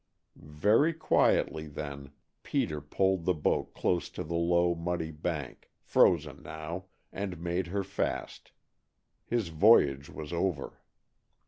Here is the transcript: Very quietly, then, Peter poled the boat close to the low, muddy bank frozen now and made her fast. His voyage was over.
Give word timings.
Very 0.35 0.93
quietly, 0.93 1.67
then, 1.67 2.11
Peter 2.41 2.81
poled 2.81 3.25
the 3.25 3.35
boat 3.35 3.75
close 3.75 4.09
to 4.09 4.23
the 4.23 4.33
low, 4.33 4.73
muddy 4.73 5.11
bank 5.11 5.69
frozen 5.79 6.41
now 6.41 6.85
and 7.13 7.37
made 7.39 7.67
her 7.67 7.83
fast. 7.83 8.51
His 9.27 9.49
voyage 9.49 10.09
was 10.09 10.33
over. 10.33 10.81